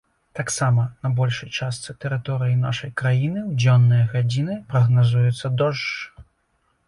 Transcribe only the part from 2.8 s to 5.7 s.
краіны ў дзённыя гадзіны прагназуецца